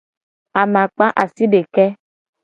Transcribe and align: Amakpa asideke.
Amakpa 0.61 1.05
asideke. 1.23 1.85